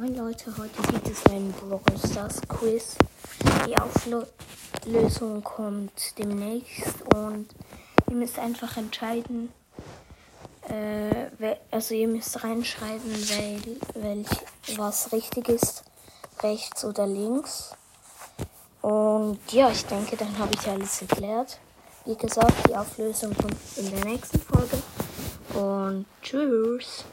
Moin 0.00 0.16
Leute, 0.16 0.56
heute 0.56 0.80
gibt 0.92 1.08
es 1.08 1.26
ein 1.26 1.52
Brawl 1.52 1.82
Stars 1.98 2.40
Quiz. 2.48 2.96
Die 3.66 3.76
Auflösung 3.76 5.44
kommt 5.44 6.16
demnächst 6.16 7.02
und 7.14 7.46
ihr 8.08 8.16
müsst 8.16 8.38
einfach 8.38 8.78
entscheiden, 8.78 9.52
äh, 10.66 11.56
also 11.70 11.94
ihr 11.94 12.08
müsst 12.08 12.42
reinschreiben, 12.42 13.12
wel, 13.12 13.60
welch, 13.92 14.78
was 14.78 15.12
richtig 15.12 15.50
ist, 15.50 15.84
rechts 16.42 16.82
oder 16.82 17.06
links. 17.06 17.72
Und 18.80 19.38
ja, 19.50 19.68
ich 19.70 19.84
denke, 19.84 20.16
dann 20.16 20.38
habe 20.38 20.54
ich 20.54 20.66
alles 20.66 21.02
erklärt. 21.02 21.58
Wie 22.06 22.16
gesagt, 22.16 22.70
die 22.70 22.74
Auflösung 22.74 23.36
kommt 23.36 23.56
in 23.76 23.90
der 23.90 24.04
nächsten 24.06 24.40
Folge. 24.40 24.78
Und 25.52 26.06
tschüss. 26.22 27.04